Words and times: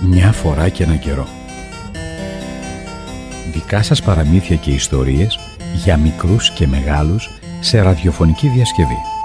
μια 0.00 0.32
φορά 0.32 0.68
και 0.68 0.82
ένα 0.82 0.96
καιρό. 0.96 1.26
Δικά 3.52 3.82
σας 3.82 4.02
παραμύθια 4.02 4.56
και 4.56 4.70
ιστορίες 4.70 5.38
για 5.84 5.96
μικρούς 5.96 6.50
και 6.50 6.66
μεγάλους 6.66 7.30
σε 7.60 7.80
ραδιοφωνική 7.80 8.48
διασκευή. 8.48 9.19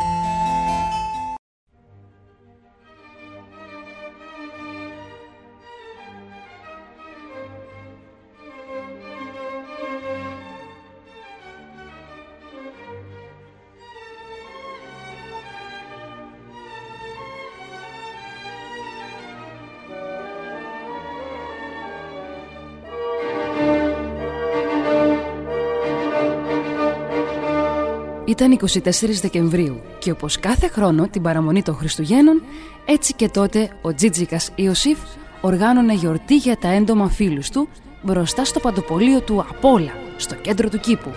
Ήταν 28.37 28.59
24 28.59 28.89
Δεκεμβρίου 29.21 29.81
και 29.99 30.11
όπως 30.11 30.39
κάθε 30.39 30.67
χρόνο 30.67 31.07
την 31.07 31.21
παραμονή 31.21 31.61
των 31.61 31.75
Χριστουγέννων, 31.75 32.41
έτσι 32.85 33.13
και 33.13 33.29
τότε 33.29 33.69
ο 33.81 33.93
Τζίτζικας 33.93 34.51
Ιωσήφ 34.55 34.97
οργάνωνε 35.41 35.93
γιορτή 35.93 36.35
για 36.35 36.57
τα 36.57 36.67
έντομα 36.67 37.09
φίλους 37.09 37.49
του 37.49 37.69
μπροστά 38.01 38.45
στο 38.45 38.59
παντοπολείο 38.59 39.21
του 39.21 39.45
Απόλα, 39.49 39.91
στο 40.17 40.35
κέντρο 40.35 40.69
του 40.69 40.79
κήπου. 40.79 41.09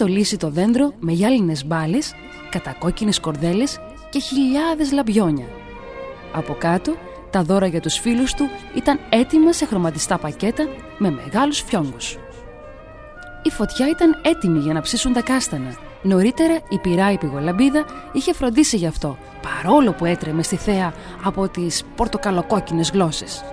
Στολίσει 0.00 0.36
το 0.36 0.50
δέντρο 0.50 0.92
με 1.00 1.12
γυάλινες 1.12 1.66
μπάλες, 1.66 2.14
κατακόκκινες 2.50 3.20
κορδέλες 3.20 3.78
και 4.10 4.18
χιλιάδες 4.18 4.92
λαμπιόνια. 4.92 5.46
Από 6.32 6.54
κάτω, 6.54 6.96
τα 7.30 7.42
δώρα 7.42 7.66
για 7.66 7.80
τους 7.80 7.98
φίλους 7.98 8.34
του 8.34 8.48
ήταν 8.74 9.00
έτοιμα 9.10 9.52
σε 9.52 9.66
χρωματιστά 9.66 10.18
πακέτα 10.18 10.68
με 10.98 11.10
μεγάλους 11.10 11.60
φιόγκους. 11.60 12.18
Η 13.42 13.50
φωτιά 13.50 13.88
ήταν 13.88 14.20
έτοιμη 14.22 14.58
για 14.58 14.72
να 14.72 14.80
ψήσουν 14.80 15.12
τα 15.12 15.22
κάστανα. 15.22 15.76
Νωρίτερα 16.02 16.58
η 16.68 16.78
πυρά 16.78 17.12
η 17.12 17.18
πηγολαμπίδα 17.18 17.84
είχε 18.12 18.32
φροντίσει 18.32 18.76
γι' 18.76 18.86
αυτό, 18.86 19.16
παρόλο 19.42 19.92
που 19.92 20.04
έτρεμε 20.04 20.42
στη 20.42 20.56
θέα 20.56 20.92
από 21.22 21.48
τις 21.48 21.84
πορτοκαλοκόκκινες 21.96 22.90
γλώσσες. 22.90 23.44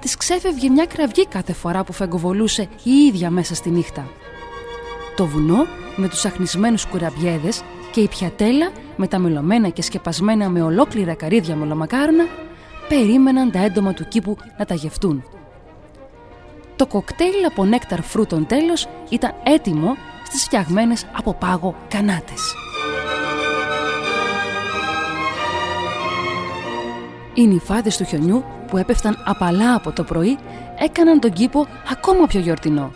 Της 0.00 0.16
ξέφευγε 0.16 0.70
μια 0.70 0.86
κραυγή 0.86 1.26
κάθε 1.26 1.52
φορά 1.52 1.84
που 1.84 1.92
φεγκοβολούσε 1.92 2.68
η 2.82 2.90
ίδια 2.90 3.30
μέσα 3.30 3.54
στη 3.54 3.70
νύχτα 3.70 4.06
το 5.18 5.26
βουνό 5.26 5.66
με 5.96 6.08
τους 6.08 6.24
αχνισμένους 6.24 6.86
κουραμπιέδες 6.86 7.62
και 7.90 8.00
η 8.00 8.08
πιατέλα 8.08 8.70
με 8.96 9.06
τα 9.06 9.18
μελωμένα 9.18 9.68
και 9.68 9.82
σκεπασμένα 9.82 10.48
με 10.48 10.62
ολόκληρα 10.62 11.14
καρύδια 11.14 11.56
μελομακάρονα 11.56 12.26
περίμεναν 12.88 13.50
τα 13.50 13.58
έντομα 13.64 13.94
του 13.94 14.08
κήπου 14.08 14.36
να 14.58 14.64
τα 14.64 14.74
γευτούν. 14.74 15.24
Το 16.76 16.86
κοκτέιλ 16.86 17.44
από 17.46 17.64
νέκταρ 17.64 18.02
φρούτων 18.02 18.46
τέλος 18.46 18.86
ήταν 19.08 19.34
έτοιμο 19.42 19.96
στις 20.26 20.44
φτιαγμένες 20.44 21.06
από 21.16 21.34
πάγο 21.34 21.74
κανάτες. 21.88 22.54
Οι 27.34 27.46
νυφάδες 27.46 27.96
του 27.96 28.04
χιονιού 28.04 28.44
που 28.66 28.76
έπεφταν 28.76 29.22
απαλά 29.24 29.74
από 29.74 29.92
το 29.92 30.04
πρωί 30.04 30.38
έκαναν 30.78 31.20
τον 31.20 31.32
κήπο 31.32 31.66
ακόμα 31.90 32.26
πιο 32.26 32.40
γιορτινό. 32.40 32.92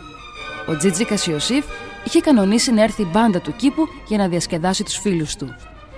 Ο 0.69 0.77
Τζίτζικας 0.77 1.27
Ιωσήφ 1.27 1.65
είχε 2.03 2.19
κανονίσει 2.19 2.71
να 2.71 2.83
έρθει 2.83 3.01
η 3.01 3.07
μπάντα 3.11 3.39
του 3.39 3.53
κήπου 3.55 3.87
για 4.07 4.17
να 4.17 4.27
διασκεδάσει 4.27 4.83
τους 4.83 4.97
φίλους 4.97 5.35
του. 5.35 5.55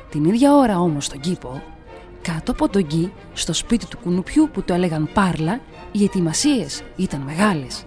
Την 0.09 0.23
ίδια 0.23 0.55
ώρα 0.55 0.79
όμως 0.79 1.05
στον 1.05 1.19
κήπο, 1.19 1.61
κάτω 2.21 2.51
από 2.51 2.69
τον 2.69 2.83
γκί, 2.83 3.13
στο 3.33 3.53
σπίτι 3.53 3.85
του 3.85 3.97
κουνουπιού 3.97 4.49
που 4.53 4.61
το 4.61 4.73
έλεγαν 4.73 5.09
Πάρλα, 5.13 5.59
οι 5.91 6.03
ετοιμασίες 6.03 6.83
ήταν 6.95 7.19
μεγάλες. 7.19 7.83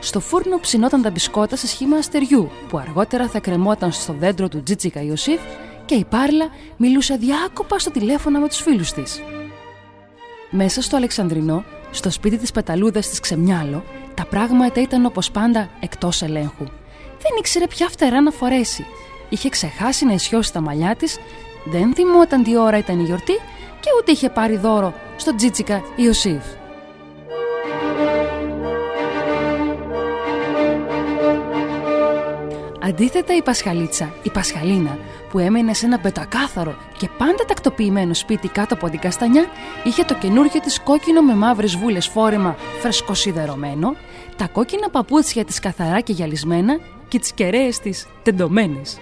Στο 0.00 0.20
φούρνο 0.20 0.58
ψινόταν 0.58 1.02
τα 1.02 1.10
μπισκότα 1.10 1.56
σε 1.56 1.66
σχήμα 1.66 1.96
αστεριού, 1.96 2.50
που 2.68 2.78
αργότερα 2.78 3.28
θα 3.28 3.40
κρεμόταν 3.40 3.92
στο 3.92 4.14
δέντρο 4.18 4.48
του 4.48 4.62
Τζίτσικα 4.62 5.02
Ιωσήφ 5.02 5.40
και 5.84 5.94
η 5.94 6.04
Πάρλα 6.04 6.48
μιλούσε 6.76 7.16
διάκοπα 7.16 7.78
στο 7.78 7.90
τηλέφωνο 7.90 8.38
με 8.40 8.48
τους 8.48 8.60
φίλους 8.60 8.92
της. 8.92 9.20
Μέσα 10.50 10.82
στο 10.82 10.96
Αλεξανδρινό, 10.96 11.64
στο 11.90 12.10
σπίτι 12.10 12.36
της 12.36 12.52
πεταλούδας 12.52 13.08
της 13.08 13.20
Ξεμιάλο, 13.20 13.84
τα 14.14 14.24
πράγματα 14.24 14.80
ήταν 14.80 15.04
όπως 15.04 15.30
πάντα 15.30 15.68
εκτός 15.80 16.22
ελέγχου 16.22 16.66
δεν 17.22 17.32
ήξερε 17.38 17.66
ποια 17.66 17.88
φτερά 17.88 18.20
να 18.20 18.30
φορέσει. 18.30 18.86
Είχε 19.28 19.48
ξεχάσει 19.48 20.04
να 20.04 20.12
ισιώσει 20.12 20.52
τα 20.52 20.60
μαλλιά 20.60 20.96
της, 20.96 21.18
δεν 21.64 21.94
θυμόταν 21.94 22.42
τι 22.42 22.56
ώρα 22.56 22.78
ήταν 22.78 23.00
η 23.00 23.02
γιορτή 23.02 23.34
και 23.80 23.90
ούτε 23.98 24.12
είχε 24.12 24.30
πάρει 24.30 24.56
δώρο 24.56 24.94
στο 25.16 25.34
Τζίτσικα 25.34 25.82
Ιωσήφ. 25.96 26.44
Αντίθετα 32.88 33.36
η 33.36 33.42
Πασχαλίτσα, 33.42 34.14
η 34.22 34.30
Πασχαλίνα, 34.30 34.98
που 35.30 35.38
έμενε 35.38 35.74
σε 35.74 35.86
ένα 35.86 35.98
πετακάθαρο 35.98 36.74
και 36.98 37.08
πάντα 37.18 37.44
τακτοποιημένο 37.46 38.14
σπίτι 38.14 38.48
κάτω 38.48 38.74
από 38.74 38.90
την 38.90 38.98
καστανιά, 38.98 39.44
είχε 39.84 40.04
το 40.04 40.14
καινούργιο 40.14 40.60
της 40.60 40.80
κόκκινο 40.80 41.20
με 41.20 41.34
μαύρες 41.34 41.76
βούλες 41.76 42.06
φόρεμα 42.06 42.56
φρεσκοσιδερωμένο, 42.80 43.94
τα 44.36 44.46
κόκκινα 44.46 44.90
παπούτσια 44.90 45.44
της 45.44 45.58
καθαρά 45.58 46.00
και 46.00 46.12
γυαλισμένα 46.12 46.78
και 47.08 47.18
τις 47.18 47.32
κεραίες 47.32 47.78
της 47.78 48.06
τεντωμένες. 48.22 48.98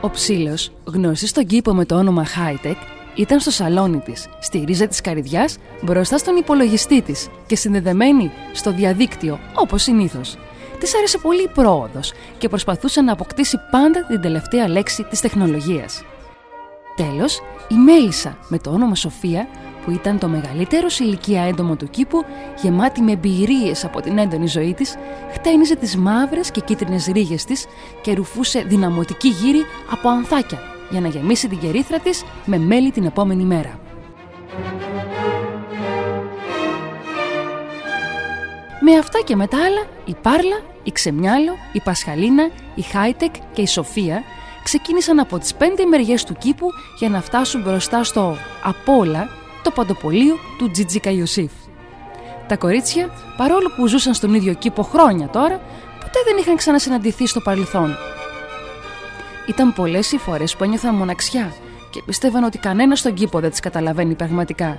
Ο 0.00 0.10
ψήλος, 0.10 0.72
γνωστή 0.84 1.26
στον 1.26 1.46
κήπο 1.46 1.74
με 1.74 1.84
το 1.84 1.96
όνομα 1.96 2.24
Hightech, 2.26 2.76
ήταν 3.14 3.40
στο 3.40 3.50
σαλόνι 3.50 3.98
της, 3.98 4.28
στη 4.40 4.64
ρίζα 4.66 4.86
της 4.86 5.00
καρυδιάς, 5.00 5.56
μπροστά 5.82 6.18
στον 6.18 6.36
υπολογιστή 6.36 7.02
της 7.02 7.28
και 7.46 7.56
συνδεδεμένη 7.56 8.30
στο 8.52 8.72
διαδίκτυο, 8.72 9.38
όπως 9.54 9.82
συνήθως. 9.82 10.36
Της 10.84 10.96
άρεσε 10.96 11.18
πολύ 11.18 11.42
η 11.42 11.48
πρόοδος 11.48 12.12
και 12.38 12.48
προσπαθούσε 12.48 13.00
να 13.00 13.12
αποκτήσει 13.12 13.58
πάντα 13.70 14.04
την 14.06 14.20
τελευταία 14.20 14.68
λέξη 14.68 15.02
της 15.02 15.20
τεχνολογίας. 15.20 16.02
Τέλος, 16.96 17.40
η 17.68 17.74
Μέλισσα 17.74 18.38
με 18.48 18.58
το 18.58 18.70
όνομα 18.70 18.94
Σοφία, 18.94 19.48
που 19.84 19.90
ήταν 19.90 20.18
το 20.18 20.28
μεγαλύτερο 20.28 20.88
σε 20.88 21.04
ηλικία 21.04 21.42
έντομο 21.42 21.76
του 21.76 21.90
κήπου, 21.90 22.24
γεμάτη 22.62 23.02
με 23.02 23.12
εμπειρίες 23.12 23.84
από 23.84 24.00
την 24.00 24.18
έντονη 24.18 24.46
ζωή 24.46 24.74
της, 24.74 24.94
χτένιζε 25.32 25.76
τις 25.76 25.96
μαύρες 25.96 26.50
και 26.50 26.60
κίτρινες 26.60 27.06
ρίγες 27.06 27.44
της 27.44 27.66
και 28.00 28.14
ρουφούσε 28.14 28.62
δυναμωτική 28.66 29.28
γύρι 29.28 29.64
από 29.90 30.08
ανθάκια 30.08 30.58
για 30.90 31.00
να 31.00 31.08
γεμίσει 31.08 31.48
την 31.48 31.58
κερίθρα 31.58 31.98
της 31.98 32.24
με 32.44 32.58
μέλι 32.58 32.90
την 32.90 33.04
επόμενη 33.04 33.42
μέρα. 33.42 33.78
Με 38.80 38.96
αυτά 38.98 39.20
και 39.24 39.36
με 39.36 39.46
τα 39.46 39.56
άλλα, 39.56 39.82
η 40.04 40.14
Πάρλα, 40.22 40.73
η 40.84 40.92
Ξεμιάλο, 40.92 41.56
η 41.72 41.80
Πασχαλίνα, 41.80 42.48
η 42.74 42.82
Χάιτεκ 42.82 43.34
και 43.52 43.62
η 43.62 43.66
Σοφία 43.66 44.22
ξεκίνησαν 44.64 45.18
από 45.18 45.38
τις 45.38 45.54
πέντε 45.54 45.84
μεριές 45.84 46.24
του 46.24 46.34
κήπου 46.34 46.66
για 46.98 47.08
να 47.08 47.20
φτάσουν 47.20 47.62
μπροστά 47.62 48.04
στο 48.04 48.36
Απόλα, 48.62 49.28
το 49.62 49.70
παντοπολείο 49.70 50.34
του 50.58 50.70
Τζιτζίκα 50.70 51.10
Ιωσήφ. 51.10 51.50
Τα 52.46 52.56
κορίτσια, 52.56 53.10
παρόλο 53.36 53.70
που 53.76 53.86
ζούσαν 53.86 54.14
στον 54.14 54.34
ίδιο 54.34 54.54
κήπο 54.54 54.82
χρόνια 54.82 55.28
τώρα, 55.28 55.60
ποτέ 56.00 56.18
δεν 56.24 56.36
είχαν 56.38 56.56
ξανασυναντηθεί 56.56 57.26
στο 57.26 57.40
παρελθόν. 57.40 57.96
Ήταν 59.48 59.72
πολλές 59.72 60.12
οι 60.12 60.18
φορές 60.18 60.56
που 60.56 60.64
ένιωθαν 60.64 60.94
μοναξιά 60.94 61.52
και 61.90 62.02
πίστευαν 62.06 62.44
ότι 62.44 62.58
κανένας 62.58 62.98
στον 62.98 63.14
κήπο 63.14 63.40
δεν 63.40 63.50
τις 63.50 63.60
καταλαβαίνει 63.60 64.14
πραγματικά 64.14 64.78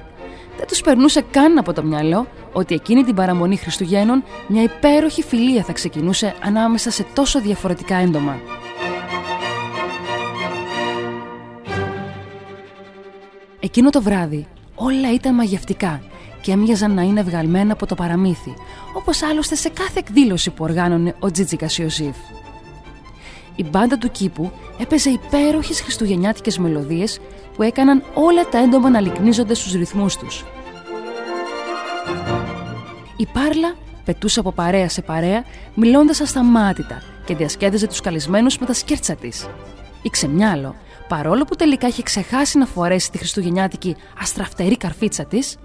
δεν 0.58 0.68
τους 0.68 0.82
περνούσε 0.82 1.22
καν 1.32 1.58
από 1.58 1.74
το 1.74 1.84
μυαλό 1.84 2.28
ότι 2.54 2.74
εκείνη 2.74 3.04
την 3.04 3.16
παραμονή 3.16 3.58
Χριστουγέννων 3.58 4.24
μια 4.48 4.64
υπέροχη 4.64 5.24
φιλία 5.24 5.64
θα 5.64 5.74
ξεκινούσε 5.74 6.36
ανάμεσα 6.42 6.92
σε 6.92 7.06
τόσο 7.14 7.42
διαφορετικά 7.42 7.96
έντομα. 7.96 8.40
Εκείνο 13.60 13.90
το 13.90 14.02
βράδυ 14.02 14.48
όλα 14.76 15.14
ήταν 15.14 15.36
μαγευτικά 15.36 16.02
και 16.42 16.52
έμοιαζαν 16.52 16.94
να 16.94 17.02
είναι 17.02 17.22
βγαλμένα 17.22 17.74
από 17.74 17.86
το 17.86 17.96
παραμύθι, 17.96 18.54
όπως 18.94 19.24
άλλωστε 19.24 19.56
σε 19.56 19.70
κάθε 19.70 20.00
εκδήλωση 20.00 20.50
που 20.50 20.64
οργάνωνε 20.64 21.16
ο 21.20 21.32
Τζίτζικας 21.32 21.78
Ιωσήφ. 21.78 22.16
Η 23.56 23.64
μπάντα 23.64 23.98
του 23.98 24.12
κήπου 24.12 24.52
έπαιζε 24.80 25.10
υπέροχες 25.10 25.82
χριστουγεννιάτικες 25.82 26.58
μελωδίες 26.58 27.20
που 27.56 27.64
έκαναν 27.64 28.04
όλα 28.14 28.50
τα 28.50 28.58
έντομα 28.58 28.90
να 28.90 29.00
λυκνίζονται 29.00 29.54
στους 29.54 29.74
ρυθμούς 29.74 30.18
τους. 30.18 30.46
Η 33.18 33.28
Πάρλα 33.34 33.76
πετούσε 34.06 34.40
από 34.40 34.52
παρέα 34.52 34.90
σε 34.90 35.02
παρέα, 35.02 35.44
μιλώντας 35.74 36.22
ασταμάτητα 36.22 37.02
και 37.26 37.36
διασκέδαζε 37.36 37.88
τους 37.88 38.02
καλεσμένους 38.02 38.58
με 38.58 38.66
τα 38.66 38.74
σκέρτσα 38.74 39.16
της. 39.16 39.48
Η 40.02 40.10
Ξεμιάλο, 40.10 40.76
παρόλο 41.08 41.44
που 41.44 41.56
τελικά 41.56 41.88
είχε 41.88 42.04
ξεχάσει 42.04 42.58
να 42.58 42.66
φορέσει 42.66 43.12
τη 43.12 43.18
χριστουγεννιάτικη 43.18 43.96
αστραφτερή 44.22 44.78
καρφίτσα 44.78 45.26
της, 45.26 45.58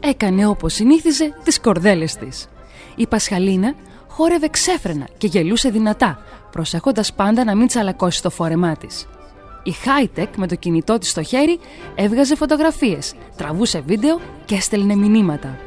έκανε 0.00 0.46
όπως 0.46 0.72
συνήθιζε 0.72 1.34
τις 1.44 1.60
κορδέλες 1.60 2.14
της. 2.14 2.48
Η 2.96 3.06
Πασχαλίνα 3.06 3.74
χόρευε 4.16 4.48
ξέφρενα 4.48 5.08
και 5.18 5.26
γελούσε 5.26 5.70
δυνατά, 5.70 6.18
προσέχοντας 6.50 7.12
πάντα 7.12 7.44
να 7.44 7.56
μην 7.56 7.66
τσαλακώσει 7.66 8.22
το 8.22 8.30
φόρεμά 8.30 8.76
της. 8.76 9.06
Η 9.62 9.74
Hightech 9.84 10.28
με 10.36 10.46
το 10.46 10.54
κινητό 10.54 10.98
της 10.98 11.10
στο 11.10 11.22
χέρι 11.22 11.58
έβγαζε 11.94 12.34
φωτογραφίες, 12.34 13.14
τραβούσε 13.36 13.82
βίντεο 13.86 14.20
και 14.44 14.54
έστελνε 14.54 14.94
μηνύματα. 14.94 15.58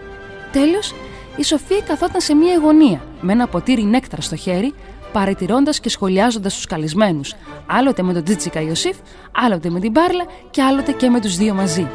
Τέλος, 0.51 0.94
η 1.36 1.44
Σοφία 1.44 1.81
καθόταν 1.81 2.22
σε 2.22 2.34
μία 2.34 2.57
γωνία 2.57 3.01
με 3.22 3.31
ένα 3.31 3.48
ποτήρι 3.48 3.84
νέκτρα 3.84 4.22
στο 4.22 4.36
χέρι, 4.36 4.74
παρατηρώντας 5.12 5.80
και 5.80 5.90
σχολιάζοντας 5.90 6.56
τους 6.56 6.66
καλεσμένους, 6.66 7.36
άλλοτε 7.66 8.02
με 8.02 8.13
τον 8.13 8.24
Τζίτσικα 8.24 8.62
Ιωσήφ, 8.62 8.98
άλλοτε 9.31 9.69
με 9.69 9.80
την 9.80 9.92
Πάρλα 9.92 10.25
και 10.50 10.62
άλλοτε 10.62 10.92
και 10.92 11.10
με 11.10 11.19
τους 11.19 11.38
δύο 11.38 11.54
μαζί. 11.54 11.88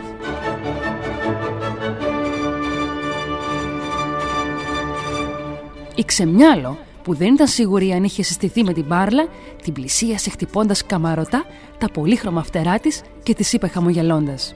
Η 5.95 6.05
Ξεμιάλο, 6.05 6.79
που 7.03 7.15
δεν 7.15 7.35
ήταν 7.35 7.47
σίγουρη 7.47 7.93
αν 7.93 8.05
είχε 8.05 8.23
συστηθεί 8.23 8.65
με 8.65 8.73
την 8.73 8.89
Πάρλα, 8.89 9.27
την 9.63 9.73
πλησίασε 9.73 10.31
χτυπώντας 10.31 10.87
καμαρωτά 10.87 11.45
τα 11.79 11.91
πολύχρωμα 11.91 12.43
φτερά 12.43 12.79
της 12.79 13.03
και 13.23 13.35
της 13.35 13.53
είπε 13.53 13.69
χαμογελώντας. 13.69 14.55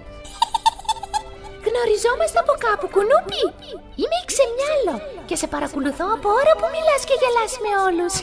Γνωριζόμαστε 1.67 2.39
από 2.45 2.53
κάπου, 2.65 2.87
κουνούπι. 2.95 3.43
Είμαι 4.01 4.17
η 4.23 4.25
Ξεμιάλο 4.31 4.95
και 5.29 5.37
σε 5.41 5.47
παρακολουθώ 5.55 6.07
από 6.17 6.29
ώρα 6.41 6.53
που 6.59 6.67
μιλάς 6.75 7.03
και 7.09 7.17
γελάς 7.21 7.53
με 7.65 7.71
όλους. 7.87 8.15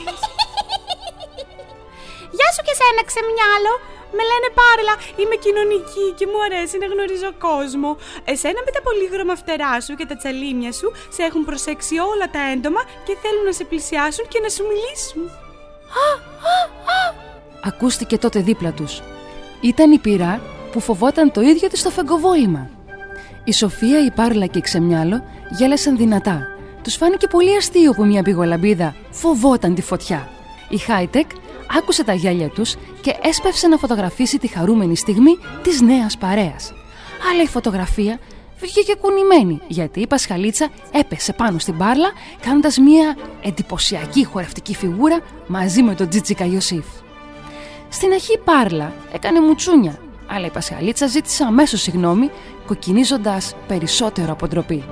Γεια 2.38 2.50
σου 2.56 2.64
και 2.68 2.76
σένα, 2.80 3.02
Ξεμιάλο. 3.10 3.74
Με 4.18 4.24
λένε 4.30 4.48
Πάρλα, 4.60 4.96
είμαι 5.22 5.38
κοινωνική 5.46 6.06
και 6.18 6.26
μου 6.32 6.40
αρέσει 6.48 6.76
να 6.84 6.88
γνωρίζω 6.94 7.30
κόσμο. 7.48 7.90
Εσένα 8.34 8.60
με 8.66 8.72
τα 8.76 8.82
πολύχρωμα 8.88 9.36
φτερά 9.42 9.74
σου 9.86 9.94
και 10.00 10.06
τα 10.10 10.16
τσαλίμια 10.20 10.72
σου 10.80 10.88
σε 11.16 11.22
έχουν 11.28 11.44
προσέξει 11.50 11.96
όλα 12.12 12.28
τα 12.36 12.42
έντομα 12.54 12.82
και 13.06 13.14
θέλουν 13.22 13.46
να 13.50 13.54
σε 13.60 13.64
πλησιάσουν 13.70 14.26
και 14.32 14.40
να 14.44 14.50
σου 14.56 14.64
μιλήσουν. 14.72 15.24
Α, 16.06 16.08
α, 16.54 16.58
α. 16.98 17.02
Ακούστηκε 17.70 18.18
τότε 18.18 18.40
δίπλα 18.40 18.72
τους. 18.72 18.94
Ήταν 19.62 19.92
η 19.92 19.98
πυρά 19.98 20.42
που 20.72 20.80
φοβόταν 20.80 21.32
το 21.32 21.42
ίδιο 21.42 21.68
της 21.70 21.82
το 21.84 21.90
φεγκοβόλημα. 21.90 22.70
Η 23.44 23.54
Σοφία, 23.54 24.06
η 24.06 24.12
Πάρλα 24.12 24.46
και 24.46 24.58
η 24.58 24.62
Ξεμιάλο 24.62 25.24
γέλασαν 25.58 25.98
δυνατά. 25.98 26.48
Τους 26.84 26.96
φάνηκε 26.96 27.28
πολύ 27.28 27.56
αστείο 27.56 27.94
που 27.94 28.06
μια 28.06 28.24
πηγολαμπίδα 28.24 28.96
φοβόταν 29.12 29.76
τη 29.76 29.82
φωτιά. 29.82 30.30
Η 30.70 30.78
Χάιτεκ 30.78 31.30
άκουσε 31.78 32.04
τα 32.04 32.14
γέλια 32.14 32.50
τους 32.50 32.76
και 33.02 33.16
έσπευσε 33.22 33.68
να 33.68 33.78
φωτογραφίσει 33.78 34.38
τη 34.38 34.48
χαρούμενη 34.48 34.96
στιγμή 34.96 35.38
της 35.64 35.82
νέας 35.82 36.18
παρέας. 36.18 36.74
Αλλά 37.32 37.42
η 37.44 37.48
φωτογραφία 37.48 38.20
βγήκε 38.60 38.94
κουνημένη 39.02 39.62
γιατί 39.68 40.00
η 40.00 40.08
Πασχαλίτσα 40.08 40.70
έπεσε 40.92 41.34
πάνω 41.34 41.60
στην 41.60 41.78
Πάρλα 41.78 42.12
κάνοντας 42.42 42.78
μια 42.78 43.18
εντυπωσιακή 43.42 44.26
χορευτική 44.26 44.76
φιγούρα 44.76 45.20
μαζί 45.48 45.82
με 45.82 45.96
τον 45.96 46.10
Τζίτσικα 46.10 46.46
Ιωσήφ. 46.46 46.86
Στην 47.90 48.12
αρχή 48.14 48.34
η 48.34 48.40
Πάρλα 48.44 48.94
έκανε 49.14 49.42
μουτσούνια 49.42 50.00
αλλά 50.28 50.46
η 50.46 50.50
Πασχαλίτσα 50.50 51.08
ζήτησε 51.08 51.44
αμέσως 51.44 51.82
συγγνώμη 51.82 52.30
κοκκινίζοντας 52.66 53.56
περισσότερο 53.68 54.32
από 54.32 54.48
ντροπή. 54.48 54.84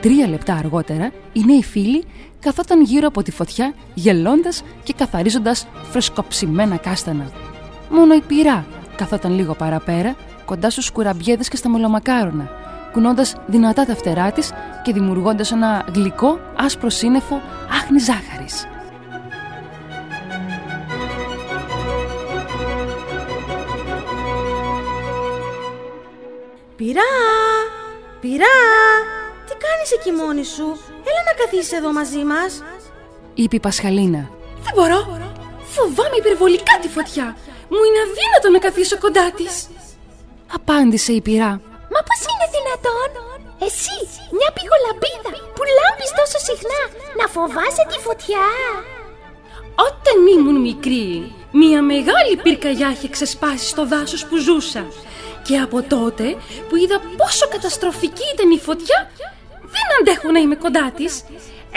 Τρία 0.00 0.28
λεπτά 0.28 0.54
αργότερα, 0.54 1.12
οι 1.32 1.44
νέοι 1.44 1.62
φίλοι 1.62 2.04
καθόταν 2.40 2.82
γύρω 2.82 3.06
από 3.06 3.22
τη 3.22 3.30
φωτιά, 3.30 3.74
γελώντας 3.94 4.62
και 4.82 4.92
καθαρίζοντας 4.92 5.66
φρεσκοψημένα 5.90 6.76
κάστανα. 6.76 7.30
Μόνο 7.88 8.14
η 8.14 8.20
πυρά 8.20 8.66
καθόταν 8.96 9.34
λίγο 9.34 9.54
παραπέρα, 9.54 10.16
κοντά 10.44 10.70
στους 10.70 10.90
κουραμπιέδες 10.90 11.48
και 11.48 11.56
στα 11.56 11.68
μελομακάρονα, 11.68 12.50
κουνώντας 12.92 13.36
δυνατά 13.46 13.84
τα 13.84 13.94
φτερά 13.94 14.32
της 14.32 14.52
και 14.82 14.92
δημιουργώντας 14.92 15.52
ένα 15.52 15.84
γλυκό 15.94 16.40
άσπρο 16.56 16.88
σύννεφο 16.88 17.40
άχνη 17.70 17.98
ζάχαρης. 17.98 18.66
Πυρά! 26.76 27.10
Πυρά! 28.20 28.56
Τι 29.46 29.54
κάνεις 29.64 29.92
εκεί 29.92 30.10
μόνη 30.10 30.44
σου; 30.44 30.78
Έλα 31.20 31.32
να 31.32 31.44
καθίσεις 31.44 31.72
εδώ 31.78 31.90
μαζί 32.00 32.22
μας. 32.32 32.52
Είπε 33.34 33.56
η 33.56 33.60
Πασχαλίνα. 33.66 34.22
Δεν 34.64 34.72
μπορώ. 34.76 35.00
Φοβάμαι 35.74 36.16
υπερβολικά 36.22 36.74
τη 36.82 36.88
φωτιά. 36.96 37.26
Μου 37.72 37.82
είναι 37.86 38.00
αδύνατο 38.06 38.48
να 38.54 38.58
καθίσω 38.66 38.96
κοντά 39.04 39.26
της. 39.38 39.54
Απάντησε 40.58 41.12
η 41.18 41.20
πυρά. 41.26 41.52
Μα 41.92 42.00
πώς 42.08 42.20
είναι 42.30 42.46
δυνατόν; 42.56 43.10
Εσύ, 43.66 43.98
μια 44.38 44.50
πηγολαμπίδα 44.56 45.32
που 45.54 45.62
λάμπεις 45.76 46.10
τόσο 46.20 46.38
συχνά, 46.48 46.82
να 47.18 47.26
φοβάσαι 47.34 47.84
τη 47.90 47.98
φωτιά; 48.06 48.46
Όταν 49.86 50.18
ήμουν 50.34 50.58
μικρή, 50.68 51.08
μια 51.60 51.80
μεγάλη 51.92 52.34
πυρκαγιά 52.42 52.88
είχε 52.94 53.08
ξεσπάσει 53.14 53.66
στο 53.72 53.82
δάσος 53.92 54.22
που 54.26 54.36
ζούσα 54.46 54.82
και 55.46 55.56
από 55.66 55.78
τότε 55.94 56.26
που 56.66 56.74
είδα 56.82 56.98
πόσο 57.16 57.46
καταστροφική 57.54 58.26
ήταν 58.34 58.50
η 58.50 58.60
φωτιά, 58.66 58.98
δεν 59.18 59.30
αντέχω 60.00 60.30
να 60.30 60.38
είμαι 60.38 60.54
κοντά 60.54 60.92
της. 60.96 61.24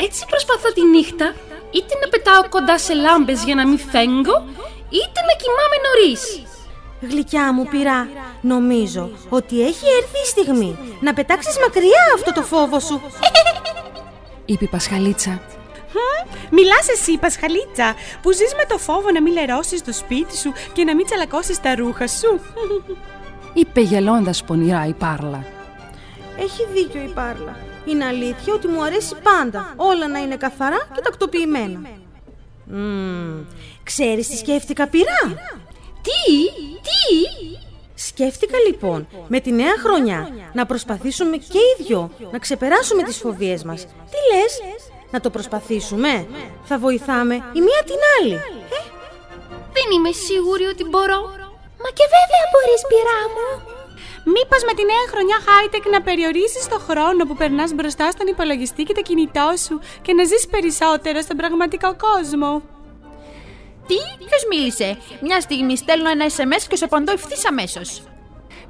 Έτσι 0.05 0.25
προσπαθώ 0.29 0.69
τη 0.73 0.83
νύχτα 0.85 1.27
είτε 1.71 1.93
να 2.01 2.07
πετάω 2.09 2.49
κοντά 2.49 2.77
σε 2.77 2.93
λάμπες 2.93 3.43
για 3.43 3.55
να 3.55 3.67
μην 3.67 3.79
φέγγω, 3.79 4.37
είτε 4.97 5.19
να 5.29 5.33
κοιμάμαι 5.41 5.77
νωρίς. 5.85 6.43
Γλυκιά 7.09 7.53
μου 7.53 7.65
πειρά, 7.65 8.07
νομίζω 8.41 9.09
ότι 9.29 9.61
έχει 9.61 9.85
έρθει 9.99 10.19
η 10.25 10.29
στιγμή 10.33 10.77
να 11.01 11.13
πετάξεις 11.13 11.57
μακριά 11.59 12.03
αυτό 12.15 12.33
το 12.33 12.41
φόβο 12.41 12.79
σου. 12.79 13.01
Είπε 14.45 14.63
η 14.63 14.67
Πασχαλίτσα. 14.67 15.41
Μιλάς 16.49 16.89
εσύ, 16.89 17.17
Πασχαλίτσα, 17.17 17.95
που 18.21 18.31
ζεις 18.31 18.53
με 18.57 18.65
το 18.67 18.77
φόβο 18.77 19.11
να 19.11 19.21
μην 19.21 19.33
λερώσεις 19.33 19.83
το 19.83 19.93
σπίτι 19.93 20.37
σου 20.37 20.51
και 20.73 20.83
να 20.83 20.95
μην 20.95 21.05
τσαλακώσεις 21.05 21.61
τα 21.61 21.75
ρούχα 21.75 22.07
σου 22.07 22.39
είπε 23.53 23.81
γελώντας 23.81 24.43
πονηρά 24.43 24.85
η 24.85 24.93
Πάρλα. 24.93 25.45
Έχει 26.39 26.67
δίκιο 26.73 27.01
η 27.01 27.11
Πάρλα. 27.13 27.55
Είναι 27.85 28.05
αλήθεια 28.05 28.53
ότι 28.53 28.67
μου 28.67 28.83
αρέσει 28.83 29.15
πάντα 29.23 29.73
όλα 29.75 30.07
να 30.07 30.19
είναι 30.19 30.35
καθαρά 30.35 30.87
και 30.93 31.01
τακτοποιημένα. 31.01 31.81
Mm, 32.71 33.45
ξέρεις 33.83 34.27
τι 34.27 34.37
σκέφτηκα 34.37 34.87
πειρά. 34.87 35.21
Τι, 36.01 36.35
τι; 36.81 37.53
Σκέφτηκα 37.95 38.57
λοιπόν 38.67 39.07
με 39.27 39.39
τη 39.39 39.51
νέα 39.51 39.75
χρονιά 39.83 40.29
να 40.53 40.65
προσπαθήσουμε 40.65 41.37
και 41.37 41.57
οι 41.57 41.83
δυο 41.83 42.11
να 42.31 42.39
ξεπεράσουμε 42.39 43.03
τις 43.03 43.17
φοβίες 43.17 43.63
μας. 43.63 43.85
Τι 43.85 44.17
λες, 44.35 44.59
να 45.11 45.19
το 45.19 45.29
προσπαθήσουμε, 45.29 46.27
θα 46.63 46.77
βοηθάμε 46.77 47.35
η 47.35 47.61
μία 47.61 47.81
την 47.85 47.99
άλλη. 48.19 48.33
Ε; 48.33 48.81
Δεν 49.73 49.87
είμαι 49.93 50.11
σίγουρη 50.11 50.65
ότι 50.65 50.83
μπορώ. 50.83 51.21
Μα 51.83 51.89
και 51.97 52.05
βέβαια 52.15 52.45
μπορείς 52.51 52.81
πειρά 52.89 53.21
μου. 53.33 53.72
Μήπως 54.25 54.61
με 54.67 54.73
τη 54.73 54.83
νέα 54.91 55.05
χρονιά 55.11 55.37
high-tech 55.47 55.85
να 55.91 56.01
περιορίσεις 56.01 56.67
το 56.67 56.79
χρόνο 56.79 57.25
που 57.25 57.35
περνάς 57.35 57.73
μπροστά 57.73 58.11
στον 58.11 58.27
υπολογιστή 58.27 58.83
και 58.83 58.93
το 58.93 59.01
κινητό 59.01 59.53
σου 59.65 59.79
και 60.01 60.13
να 60.13 60.23
ζεις 60.23 60.47
περισσότερο 60.47 61.21
στον 61.21 61.37
πραγματικό 61.37 61.95
κόσμο; 61.95 62.61
Τι, 63.87 63.95
ποιος 64.25 64.43
μίλησε; 64.49 64.97
Μια 65.21 65.39
στιγμή 65.41 65.77
στέλνω 65.77 66.09
ένα 66.09 66.25
SMS 66.25 66.63
και 66.67 66.75
σου 66.75 66.85
απαντώ 66.85 67.11
ευθύς 67.11 67.45
αμέσως. 67.47 68.03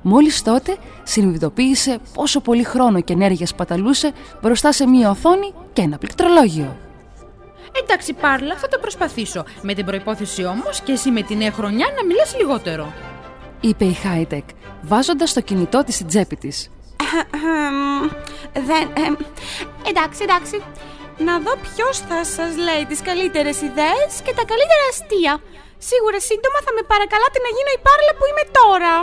Μόλις 0.01 0.41
τότε 0.41 0.77
συνειδητοποίησε 1.03 1.99
πόσο 2.13 2.39
πολύ 2.39 2.63
χρόνο 2.63 3.01
και 3.01 3.13
ενέργεια 3.13 3.47
σπαταλούσε 3.47 4.11
μπροστά 4.41 4.71
σε 4.71 4.87
μία 4.87 5.09
οθόνη 5.09 5.53
και 5.73 5.81
ένα 5.81 5.97
πληκτρολόγιο. 5.97 6.77
Εντάξει, 7.83 8.13
Πάρλα, 8.13 8.55
θα 8.57 8.67
το 8.67 8.77
προσπαθήσω. 8.79 9.45
Με 9.61 9.73
την 9.73 9.85
προπόθεση 9.85 10.43
όμως 10.43 10.81
και 10.81 10.91
εσύ 10.91 11.11
με 11.11 11.21
τη 11.21 11.35
νέα 11.35 11.51
χρονιά 11.51 11.85
να 11.97 12.05
μιλάς 12.05 12.35
λιγότερο. 12.37 12.93
Είπε 13.69 13.85
η 13.85 13.93
Χάιτεκ, 13.93 14.47
βάζοντας 14.81 15.33
το 15.33 15.41
κινητό 15.41 15.83
της 15.83 15.95
στην 15.95 16.07
τσέπη 16.07 16.35
της. 16.35 16.69
Δεν. 18.53 18.85
εντάξει, 19.89 20.19
εντάξει. 20.27 20.57
Να 21.17 21.33
δω 21.39 21.53
ποιος 21.67 21.95
θα 22.09 22.19
σας 22.35 22.51
λέει 22.67 22.83
τις 22.89 23.01
καλύτερες 23.01 23.57
ιδέες 23.69 24.11
και 24.25 24.33
τα 24.37 24.43
καλύτερα 24.51 24.85
αστεία. 24.91 25.33
Σίγουρα 25.89 26.19
σύντομα 26.29 26.59
θα 26.65 26.71
με 26.77 26.83
παρακαλάτε 26.91 27.39
να 27.45 27.49
γίνω 27.55 27.71
η 27.77 27.81
Πάρλα 27.87 28.13
που 28.17 28.25
είμαι 28.29 28.45
τώρα. 28.59 28.93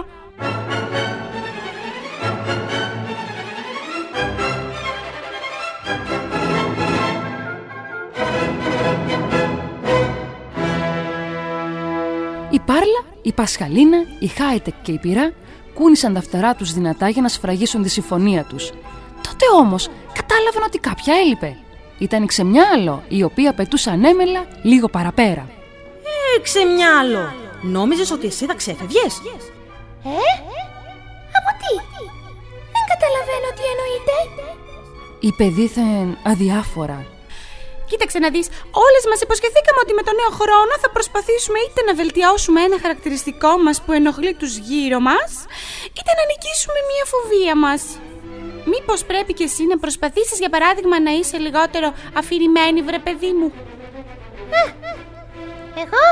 Η 12.70 12.72
Πάρλα, 12.72 13.04
η 13.22 13.32
Πασχαλίνα, 13.32 13.98
η 14.18 14.26
Χάιτεκ 14.26 14.74
και 14.82 14.92
η 14.92 14.98
Πυρά 14.98 15.32
κούνησαν 15.74 16.14
τα 16.14 16.20
φτερά 16.20 16.54
τους 16.54 16.72
δυνατά 16.72 17.08
για 17.08 17.22
να 17.22 17.28
σφραγίσουν 17.28 17.82
τη 17.82 17.88
συμφωνία 17.88 18.44
τους. 18.44 18.68
Το 18.68 18.76
Τότε 19.22 19.44
όμως 19.56 19.88
κατάλαβαν 20.12 20.62
ότι 20.66 20.78
κάποια 20.78 21.14
έλειπε. 21.14 21.56
Ήταν 21.98 22.22
η 22.22 22.26
ξεμιάλο, 22.26 23.02
η 23.08 23.22
οποία 23.22 23.54
πετούσε 23.54 23.90
ανέμελα 23.90 24.46
λίγο 24.62 24.88
παραπέρα. 24.88 25.48
Ε, 26.36 26.40
ξεμιάλο. 26.40 27.32
Νόμιζες 27.62 28.10
ότι 28.10 28.26
εσύ 28.26 28.46
θα 28.46 28.54
ξέφευγες; 28.54 29.14
Ε, 30.04 30.24
από 31.38 31.50
τι; 31.60 31.72
Δεν 32.74 32.84
καταλαβαίνω 32.92 33.48
τι 33.56 33.62
εννοείται. 33.72 34.16
Είπε 35.20 35.44
δίθεν 35.44 36.18
αδιάφορα. 36.22 37.06
Κοίταξε 37.90 38.18
να 38.24 38.30
δεις, 38.34 38.46
όλες 38.86 39.04
μας 39.10 39.20
υποσχεθήκαμε 39.26 39.80
ότι 39.84 39.92
με 39.98 40.02
τον 40.06 40.14
νέο 40.20 40.32
χρόνο 40.40 40.72
θα 40.82 40.90
προσπαθήσουμε 40.96 41.58
είτε 41.64 41.80
να 41.88 41.94
βελτιώσουμε 42.00 42.60
ένα 42.68 42.76
χαρακτηριστικό 42.84 43.52
μας 43.64 43.76
που 43.82 43.90
ενοχλεί 43.98 44.32
τους 44.40 44.52
γύρω 44.68 44.98
μας, 45.08 45.30
είτε 45.96 46.12
να 46.18 46.24
νικήσουμε 46.30 46.80
μία 46.90 47.04
φοβία 47.12 47.54
μας. 47.64 47.82
Μήπως 48.72 49.00
πρέπει 49.10 49.32
και 49.38 49.44
εσύ 49.50 49.62
να 49.72 49.76
προσπαθήσεις 49.84 50.38
για 50.42 50.50
παράδειγμα 50.54 50.96
να 51.06 51.10
είσαι 51.18 51.36
λιγότερο 51.46 51.88
αφηρημένη 52.20 52.80
βρε 52.86 52.98
παιδί 53.06 53.32
μου; 53.38 53.48
Εγώ, 55.84 56.04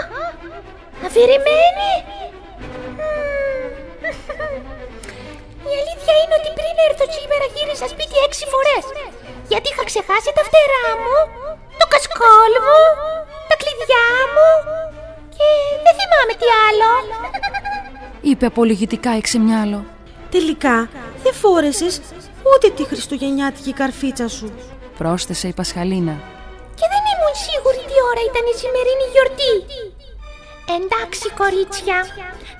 αφηρημένη; 1.06 1.90
Η 5.70 5.74
αλήθεια 5.80 6.14
είναι 6.20 6.36
ότι 6.40 6.50
πριν 6.58 6.74
έρθω 6.88 7.04
σήμερα 7.16 7.46
γύρισα 7.54 7.86
σπίτι 7.94 8.16
έξι 8.26 8.44
φορές. 8.52 8.84
Γιατί 9.50 9.66
είχα 9.72 9.84
ξεχάσει 9.90 10.30
τα 10.38 10.42
φτερά 10.48 10.86
μου, 11.02 11.16
το 11.80 11.86
κασκόλ 11.92 12.52
μου, 12.66 12.80
τα 13.48 13.54
κλειδιά 13.60 14.08
μου 14.34 14.48
και 15.36 15.48
δεν 15.84 15.94
θυμάμαι 15.98 16.34
τι 16.40 16.46
άλλο. 16.66 16.90
Είπε 18.30 18.46
απολογητικά 18.46 19.16
η 19.16 19.20
ξεμιάλο. 19.20 19.80
Τελικά 20.34 20.76
δεν 21.22 21.34
φόρεσες 21.42 21.94
ούτε 22.50 22.66
τη 22.76 22.82
χριστουγεννιάτικη 22.90 23.72
καρφίτσα 23.72 24.28
σου. 24.36 24.48
Πρόσθεσε 24.98 25.46
η 25.48 25.54
Πασχαλίνα. 25.58 26.16
Και 26.78 26.86
δεν 26.92 27.02
ήμουν 27.12 27.36
σίγουρη 27.46 27.80
τι 27.88 27.96
ώρα 28.10 28.22
ήταν 28.30 28.44
η 28.52 28.54
σημερινή 28.62 29.06
γιορτή. 29.12 29.54
Εντάξει, 30.76 31.26
κορίτσια. 31.40 31.98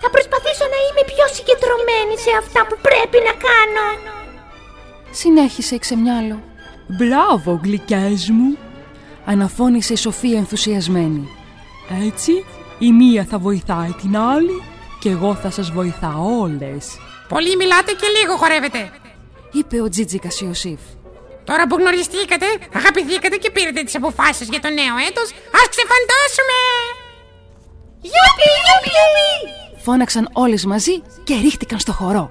Θα 0.03 0.09
προσπαθήσω 0.15 0.67
να 0.75 0.79
είμαι 0.85 1.05
πιο 1.13 1.25
συγκεντρωμένη 1.37 2.15
σε 2.25 2.33
αυτά 2.43 2.61
που 2.69 2.77
πρέπει 2.87 3.19
να 3.29 3.35
κάνω. 3.49 3.87
Συνέχισε 5.11 5.75
η 5.75 5.79
ξεμιάλο. 5.79 6.37
Μπράβο, 6.87 7.61
γλυκές 7.65 8.31
μου. 8.37 8.49
Αναφώνησε 9.31 9.93
η 9.93 9.97
Σοφία 9.97 10.39
ενθουσιασμένη. 10.39 11.29
Έτσι, 12.07 12.45
η 12.79 12.93
μία 12.93 13.27
θα 13.31 13.39
βοηθάει 13.39 13.91
την 13.91 14.17
άλλη 14.17 14.63
και 15.01 15.09
εγώ 15.09 15.35
θα 15.35 15.51
σας 15.51 15.71
βοηθάω 15.71 16.41
όλες. 16.41 16.99
Πολύ 17.29 17.57
μιλάτε 17.57 17.93
και 17.93 18.07
λίγο 18.19 18.37
χορεύετε. 18.37 18.91
Είπε 19.53 19.81
ο 19.81 19.89
Τζίτζικας 19.89 20.41
Ιωσήφ. 20.41 20.81
Τώρα 21.45 21.67
που 21.67 21.77
γνωριστήκατε, 21.77 22.47
αγαπηθήκατε 22.75 23.37
και 23.37 23.51
πήρατε 23.51 23.83
τις 23.83 23.95
αποφάσεις 23.95 24.49
για 24.49 24.61
το 24.61 24.69
νέο 24.69 24.97
έτος, 25.09 25.29
ας 25.59 25.69
ξεφαντάσουμε! 25.75 26.59
Γιούπι, 28.01 28.47
γιούπι, 28.65 28.91
γιούπι. 28.95 29.83
Φώναξαν 29.83 30.29
όλες 30.33 30.65
μαζί 30.65 31.03
και 31.25 31.35
ρίχτηκαν 31.35 31.79
στο 31.79 31.93
χορό. 31.93 32.31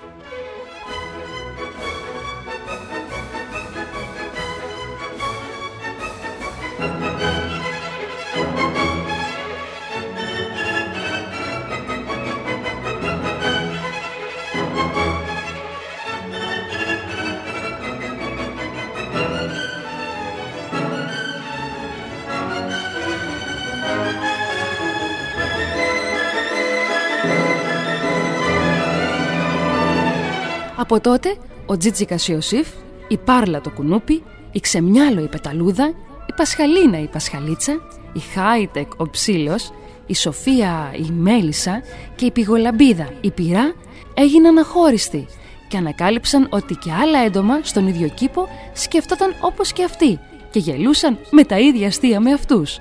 Από 30.80 31.00
τότε 31.00 31.36
ο 31.66 31.78
Τζίτζικας 31.78 32.28
Ιωσήφ, 32.28 32.68
η 33.08 33.18
Πάρλα 33.18 33.62
το 33.62 33.70
κουνούπι, 33.70 34.24
η 34.52 34.60
Ξεμιάλο 34.60 35.22
η 35.22 35.28
Πεταλούδα, 35.28 35.88
η 35.88 35.94
Πασχαλίνα 36.38 37.00
η 37.00 37.08
Πασχαλίτσα, 37.08 37.74
η 38.14 38.20
Χάιτεκ 38.20 38.92
ο 38.98 39.10
Ψήλος, 39.10 39.72
η 40.06 40.16
Σοφία 40.16 40.94
η 40.96 41.12
Μέλισσα 41.12 41.82
και 42.16 42.26
η 42.26 42.32
Πηγολαμπίδα 42.32 43.10
η 43.22 43.32
Πυρά 43.32 43.74
έγιναν 44.14 44.58
αχώριστοι 44.58 45.28
και 45.68 45.78
ανακάλυψαν 45.78 46.48
ότι 46.50 46.76
και 46.76 46.92
άλλα 46.92 47.20
έντομα 47.20 47.60
στον 47.64 47.88
ίδιο 47.88 48.08
κήπο 48.08 48.48
σκεφτόταν 48.74 49.36
όπως 49.40 49.74
και 49.74 49.84
αυτοί 49.84 50.20
και 50.52 50.60
γελούσαν 50.60 51.18
με 51.30 51.44
τα 51.44 51.60
ίδια 51.60 51.88
αστεία 51.88 52.20
με 52.20 52.32
αυτούς. 52.32 52.80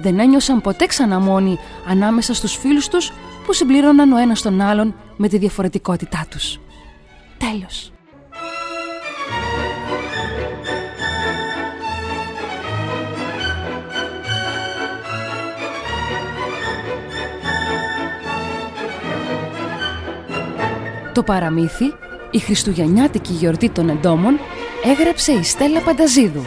Δεν 0.00 0.18
ένιωσαν 0.18 0.60
ποτέ 0.60 0.86
ξανά 0.86 1.18
μόνοι 1.18 1.58
ανάμεσα 1.88 2.34
στους 2.34 2.56
φίλους 2.56 2.88
τους 2.88 3.12
που 3.46 3.52
συμπλήρωναν 3.52 4.12
ο 4.12 4.16
ένας 4.16 4.42
τον 4.42 4.60
άλλον 4.60 4.94
με 5.16 5.28
τη 5.28 5.38
διαφορετικότητά 5.38 6.26
τους. 6.30 6.58
Τέλος. 7.38 7.92
Το 21.18 21.24
παραμύθι, 21.24 21.84
η 22.30 22.38
χριστουγεννιάτικη 22.38 23.32
γιορτή 23.32 23.70
των 23.70 23.88
εντόμων, 23.88 24.38
έγραψε 24.84 25.32
η 25.32 25.42
Στέλλα 25.42 25.80
Πανταζίδου. 25.80 26.42